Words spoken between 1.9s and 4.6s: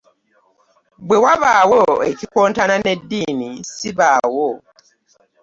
ekikontana n'eddiini ssibaawo.